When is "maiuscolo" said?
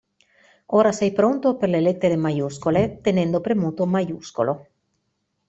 3.85-4.53